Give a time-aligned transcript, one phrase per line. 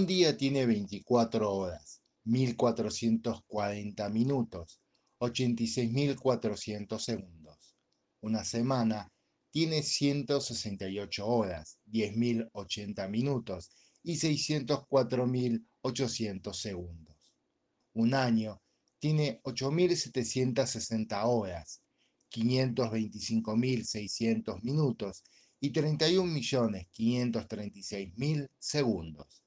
[0.00, 4.80] Un día tiene 24 horas, 1440 minutos,
[5.18, 7.76] 86.400 segundos.
[8.22, 9.12] Una semana
[9.50, 17.34] tiene 168 horas, 10.080 minutos y 604.800 segundos.
[17.92, 18.62] Un año
[18.98, 21.82] tiene 8.760 horas,
[22.30, 25.24] 525.600 minutos
[25.60, 29.44] y 31.536.000 segundos.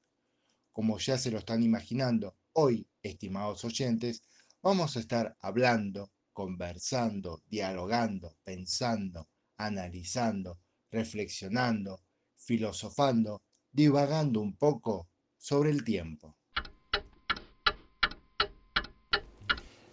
[0.74, 4.24] Como ya se lo están imaginando, hoy, estimados oyentes,
[4.60, 10.58] vamos a estar hablando, conversando, dialogando, pensando, analizando,
[10.90, 12.00] reflexionando,
[12.34, 15.08] filosofando, divagando un poco
[15.38, 16.36] sobre el tiempo.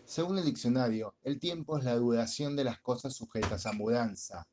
[0.03, 4.47] Según el diccionario, el tiempo es la duración de las cosas sujetas a mudanza,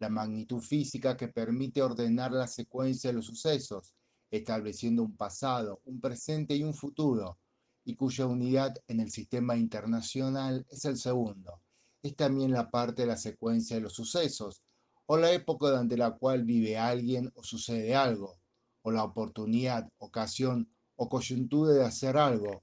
[0.00, 3.94] la magnitud física que permite ordenar la secuencia de los sucesos,
[4.30, 7.38] estableciendo un pasado, un presente y un futuro,
[7.84, 11.62] y cuya unidad en el sistema internacional es el segundo.
[12.02, 14.62] Es también la parte de la secuencia de los sucesos,
[15.06, 18.38] o la época durante la cual vive alguien o sucede algo,
[18.82, 22.62] o la oportunidad, ocasión o coyuntura de hacer algo,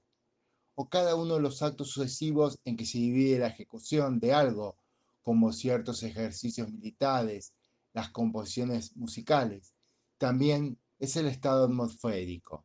[0.76, 4.78] o cada uno de los actos sucesivos en que se divide la ejecución de algo,
[5.24, 7.54] como ciertos ejercicios militares,
[7.94, 9.74] las composiciones musicales.
[10.18, 12.64] También es el estado atmosférico.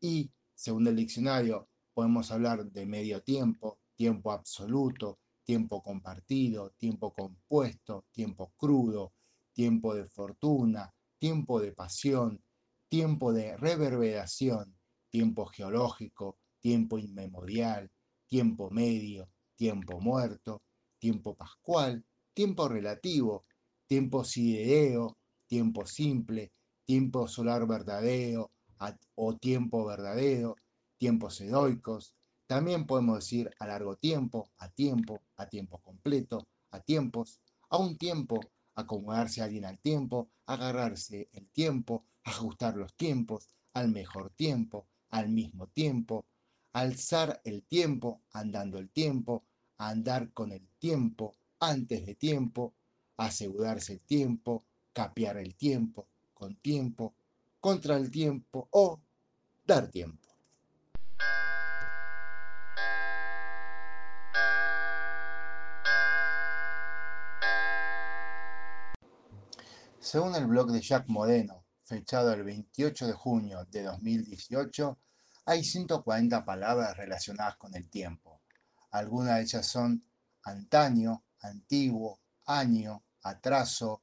[0.00, 8.06] Y, según el diccionario, podemos hablar de medio tiempo, tiempo absoluto, tiempo compartido, tiempo compuesto,
[8.12, 9.14] tiempo crudo,
[9.52, 12.42] tiempo de fortuna, tiempo de pasión,
[12.88, 14.78] tiempo de reverberación,
[15.10, 17.90] tiempo geológico, tiempo inmemorial,
[18.26, 20.62] tiempo medio, tiempo muerto,
[20.98, 22.04] tiempo pascual,
[22.34, 23.46] tiempo relativo,
[23.86, 26.52] tiempo sidereo, tiempo simple,
[26.88, 28.50] tiempo solar verdadero
[29.14, 30.56] o tiempo verdadero,
[30.96, 32.14] tiempos edoicos.
[32.46, 37.98] También podemos decir a largo tiempo, a tiempo, a tiempo completo, a tiempos, a un
[37.98, 38.40] tiempo,
[38.74, 45.28] acomodarse a alguien al tiempo, agarrarse el tiempo, ajustar los tiempos, al mejor tiempo, al
[45.28, 46.24] mismo tiempo,
[46.72, 49.44] alzar el tiempo, andando el tiempo,
[49.76, 52.74] andar con el tiempo, antes de tiempo,
[53.18, 57.14] asegurarse el tiempo, capear el tiempo, con tiempo,
[57.60, 59.00] contra el tiempo o
[59.66, 60.28] dar tiempo.
[69.98, 74.96] Según el blog de Jack Moreno, fechado el 28 de junio de 2018,
[75.44, 78.40] hay 140 palabras relacionadas con el tiempo.
[78.92, 80.02] Algunas de ellas son
[80.44, 84.02] antaño, antiguo, año, atraso,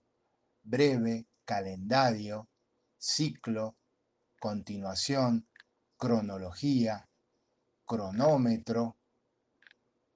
[0.62, 2.50] breve, calendario,
[2.98, 3.76] ciclo,
[4.40, 5.48] continuación,
[5.98, 7.08] cronología,
[7.86, 8.98] cronómetro,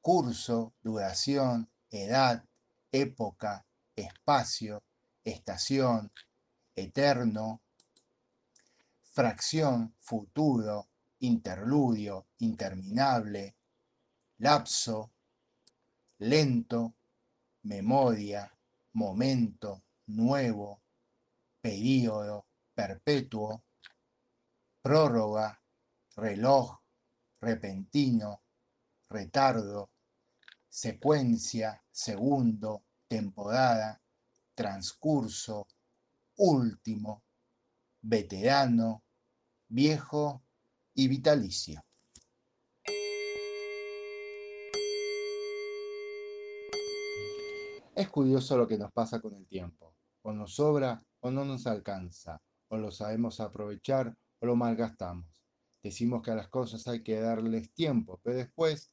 [0.01, 2.43] curso, duración, edad,
[2.91, 4.83] época, espacio,
[5.23, 6.11] estación,
[6.75, 7.61] eterno,
[9.01, 13.55] fracción, futuro, interludio, interminable,
[14.37, 15.11] lapso,
[16.19, 16.95] lento,
[17.63, 18.51] memoria,
[18.93, 20.81] momento, nuevo,
[21.61, 23.63] período, perpetuo,
[24.81, 25.61] prórroga,
[26.15, 26.77] reloj,
[27.41, 28.41] repentino,
[29.09, 29.91] retardo,
[30.67, 34.01] secuencia, segundo, temporada,
[34.53, 35.67] transcurso,
[36.37, 37.23] último,
[38.01, 39.03] veterano,
[39.67, 40.43] viejo
[40.93, 41.83] y vitalicio.
[47.95, 49.93] Es curioso lo que nos pasa con el tiempo.
[50.21, 52.41] O nos sobra o no nos alcanza.
[52.69, 55.43] O lo sabemos aprovechar o lo malgastamos.
[55.81, 58.91] Decimos que a las cosas hay que darles tiempo, pero después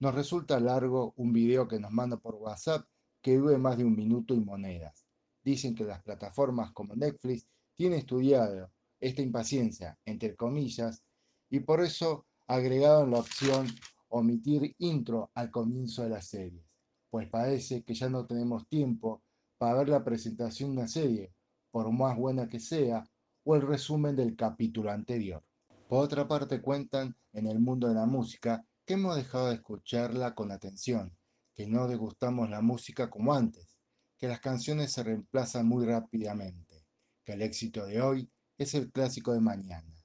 [0.00, 2.86] nos resulta largo un video que nos manda por WhatsApp
[3.22, 5.06] que dure más de un minuto y monedas.
[5.42, 11.02] Dicen que las plataformas como Netflix tienen estudiado esta impaciencia, entre comillas,
[11.48, 13.66] y por eso agregaron la opción
[14.08, 16.64] omitir intro al comienzo de las series,
[17.10, 19.22] pues parece que ya no tenemos tiempo
[19.58, 21.32] para ver la presentación de una serie,
[21.70, 23.04] por más buena que sea,
[23.44, 25.42] o el resumen del capítulo anterior.
[25.88, 30.34] Por otra parte, cuentan en el mundo de la música que hemos dejado de escucharla
[30.34, 31.16] con atención,
[31.54, 33.78] que no degustamos la música como antes,
[34.18, 36.86] que las canciones se reemplazan muy rápidamente,
[37.24, 40.00] que el éxito de hoy es el clásico de mañana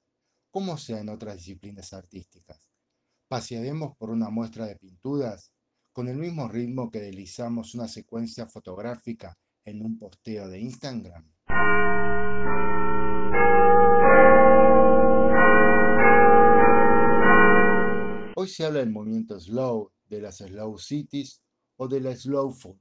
[0.56, 2.70] como sea en otras disciplinas artísticas.
[3.28, 5.52] Pasearemos por una muestra de pinturas
[5.92, 9.36] con el mismo ritmo que deslizamos una secuencia fotográfica
[9.66, 11.30] en un posteo de Instagram.
[18.38, 21.42] Hoy se habla del movimiento slow, de las slow cities
[21.76, 22.78] o de la slow food.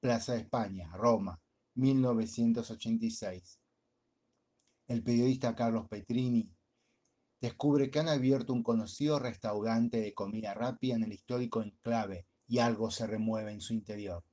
[0.00, 1.40] Plaza de España, Roma,
[1.76, 3.60] 1986.
[4.88, 6.50] El periodista Carlos Petrini
[7.40, 12.58] descubre que han abierto un conocido restaurante de comida rápida en el histórico enclave y
[12.58, 14.24] algo se remueve en su interior.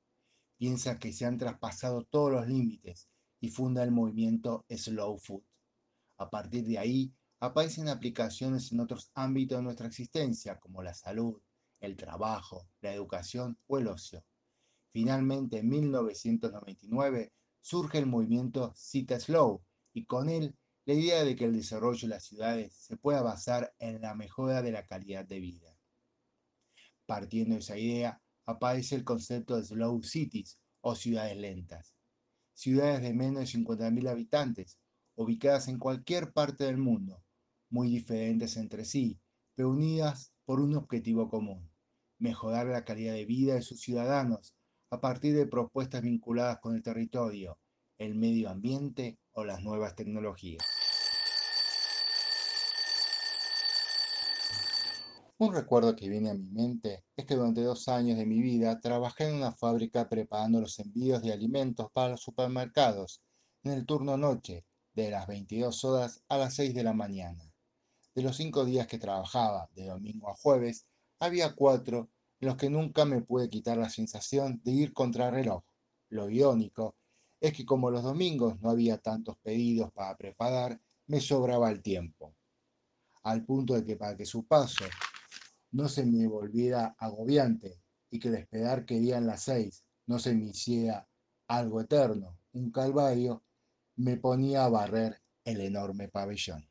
[0.57, 3.07] Piensa que se han traspasado todos los límites
[3.43, 5.43] y funda el movimiento Slow Food.
[6.17, 11.41] A partir de ahí, aparecen aplicaciones en otros ámbitos de nuestra existencia, como la salud,
[11.81, 14.23] el trabajo, la educación o el ocio.
[14.93, 19.61] Finalmente, en 1999, surge el movimiento Cita Slow
[19.91, 20.55] y con él
[20.85, 24.61] la idea de que el desarrollo de las ciudades se pueda basar en la mejora
[24.61, 25.77] de la calidad de vida.
[27.05, 31.93] Partiendo de esa idea, aparece el concepto de Slow Cities o ciudades lentas.
[32.53, 34.79] Ciudades de menos de 50.000 habitantes,
[35.15, 37.23] ubicadas en cualquier parte del mundo,
[37.69, 39.19] muy diferentes entre sí,
[39.55, 41.69] pero unidas por un objetivo común,
[42.19, 44.55] mejorar la calidad de vida de sus ciudadanos
[44.91, 47.59] a partir de propuestas vinculadas con el territorio,
[47.97, 50.63] el medio ambiente o las nuevas tecnologías.
[55.43, 58.79] Un recuerdo que viene a mi mente es que durante dos años de mi vida
[58.79, 63.21] trabajé en una fábrica preparando los envíos de alimentos para los supermercados
[63.63, 67.43] en el turno noche, de las 22 horas a las 6 de la mañana.
[68.15, 70.85] De los cinco días que trabajaba, de domingo a jueves,
[71.19, 72.09] había cuatro
[72.39, 75.61] en los que nunca me pude quitar la sensación de ir contra reloj.
[76.07, 76.95] Lo irónico
[77.41, 82.33] es que como los domingos no había tantos pedidos para preparar, me sobraba el tiempo.
[83.23, 84.85] Al punto de que para que su paso
[85.73, 87.81] no se me volviera agobiante
[88.11, 91.07] y que el esperar que dieran las seis no se me hiciera
[91.47, 93.43] algo eterno, un calvario,
[93.95, 96.63] me ponía a barrer el enorme pabellón.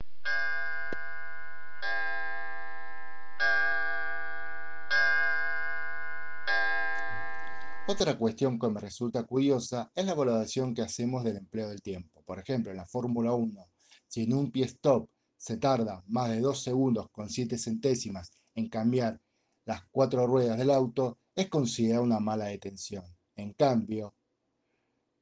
[7.88, 12.22] Otra cuestión que me resulta curiosa es la valoración que hacemos del empleo del tiempo.
[12.22, 13.66] Por ejemplo, en la Fórmula 1,
[14.06, 18.69] si en un pie stop se tarda más de dos segundos con siete centésimas en
[18.69, 19.20] cambiar
[19.64, 23.04] las cuatro ruedas del auto, es considerada una mala detención.
[23.37, 24.14] En cambio,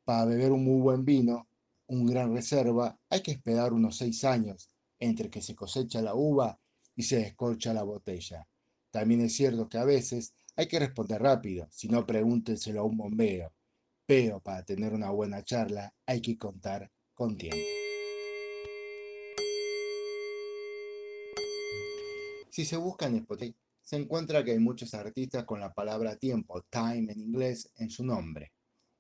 [0.05, 1.49] para beber un muy buen vino,
[1.87, 6.59] un gran reserva, hay que esperar unos seis años entre que se cosecha la uva
[6.95, 8.47] y se descorcha la botella.
[8.91, 12.97] También es cierto que a veces hay que responder rápido, si no pregúntenselo a un
[12.97, 13.53] bombero.
[14.07, 17.80] Pero para tener una buena charla hay que contar con tiempo.
[22.51, 26.63] Si se busca en Spotify, se encuentra que hay muchos artistas con la palabra tiempo,
[26.69, 28.53] time en inglés, en su nombre.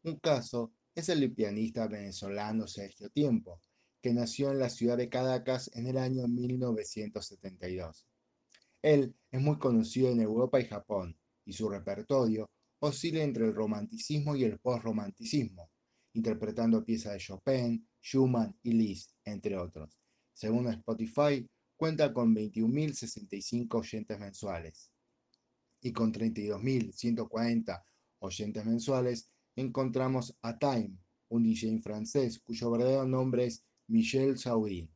[0.04, 3.60] Un caso es el pianista venezolano Sergio Tiempo,
[4.00, 8.06] que nació en la ciudad de Caracas en el año 1972.
[8.82, 14.36] Él es muy conocido en Europa y Japón, y su repertorio oscila entre el romanticismo
[14.36, 15.70] y el postromanticismo,
[16.14, 19.98] interpretando piezas de Chopin, Schumann y Liszt, entre otros.
[20.32, 21.46] Según Spotify,
[21.80, 24.92] cuenta con 21.065 oyentes mensuales.
[25.80, 27.82] Y con 32.140
[28.18, 30.98] oyentes mensuales encontramos a Time,
[31.30, 34.94] un DJ francés cuyo verdadero nombre es Michel Saurin.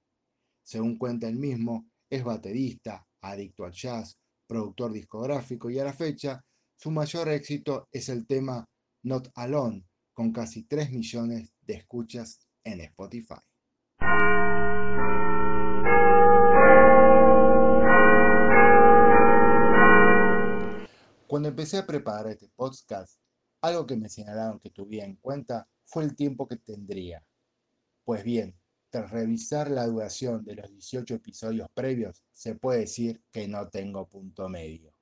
[0.63, 6.45] Según cuenta él mismo, es baterista, adicto al jazz, productor discográfico y a la fecha
[6.77, 8.69] su mayor éxito es el tema
[9.05, 13.41] Not Alone, con casi 3 millones de escuchas en Spotify.
[21.35, 23.19] Cuando empecé a preparar este podcast,
[23.61, 27.27] algo que me señalaron que tuviera en cuenta fue el tiempo que tendría.
[28.05, 28.57] Pues bien,
[28.89, 34.07] tras revisar la duración de los 18 episodios previos, se puede decir que no tengo
[34.07, 34.95] punto medio.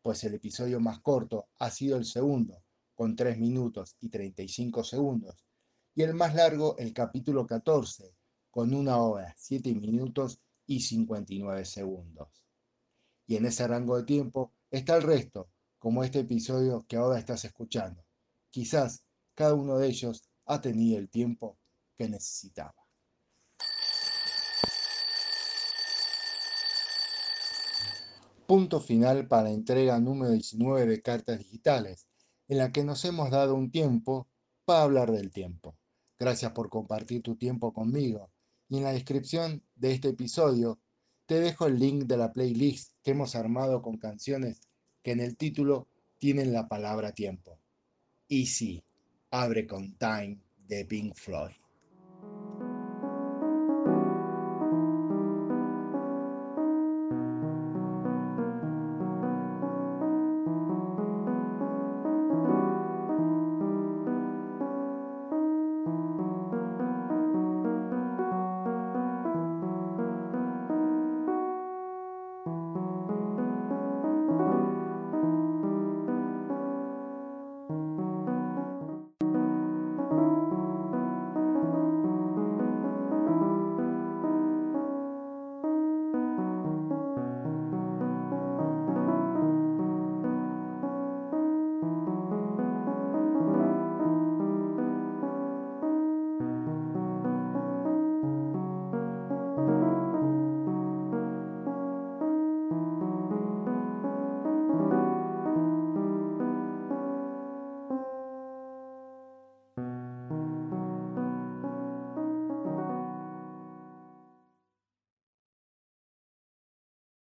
[0.00, 2.62] Pues el episodio más corto ha sido el segundo,
[2.94, 5.44] con 3 minutos y 35 segundos,
[5.92, 8.14] y el más largo el capítulo 14,
[8.52, 12.44] con 1 hora, 7 minutos y 59 segundos.
[13.26, 17.44] Y en ese rango de tiempo está el resto, como este episodio que ahora estás
[17.44, 18.04] escuchando.
[18.50, 21.58] Quizás cada uno de ellos ha tenido el tiempo
[21.96, 22.74] que necesitaba.
[28.48, 32.08] punto final para la entrega número 19 de Cartas Digitales,
[32.48, 34.26] en la que nos hemos dado un tiempo
[34.64, 35.76] para hablar del tiempo.
[36.18, 38.30] Gracias por compartir tu tiempo conmigo.
[38.70, 40.80] Y en la descripción de este episodio
[41.28, 44.62] te dejo el link de la playlist que hemos armado con canciones
[45.02, 45.86] que en el título
[46.18, 47.60] tienen la palabra tiempo.
[48.28, 48.82] Y sí,
[49.30, 51.52] abre con Time de Pink Floyd.